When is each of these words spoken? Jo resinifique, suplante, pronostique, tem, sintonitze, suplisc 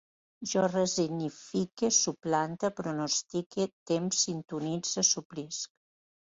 Jo 0.51 0.61
resinifique, 0.69 1.91
suplante, 1.99 2.73
pronostique, 2.81 3.69
tem, 3.93 4.11
sintonitze, 4.25 5.07
suplisc 5.15 5.75